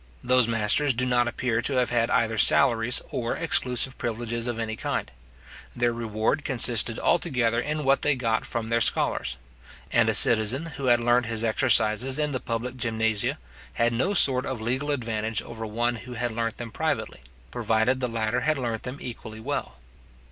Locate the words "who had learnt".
10.65-11.27, 15.97-16.57